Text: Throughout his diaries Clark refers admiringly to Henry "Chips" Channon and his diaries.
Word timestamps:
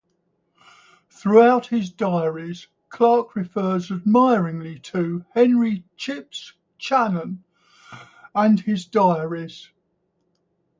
Throughout 1.11 1.67
his 1.67 1.91
diaries 1.91 2.65
Clark 2.89 3.35
refers 3.35 3.91
admiringly 3.91 4.79
to 4.79 5.23
Henry 5.35 5.83
"Chips" 5.95 6.53
Channon 6.79 7.43
and 8.33 8.59
his 8.59 8.87
diaries. 8.87 9.69